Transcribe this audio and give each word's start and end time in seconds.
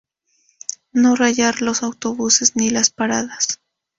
No 0.93 1.15
rayar 1.15 1.61
los 1.61 1.83
autobuses 1.83 2.55
ni 2.55 2.71
las 2.71 2.89
paradas. 2.89 3.61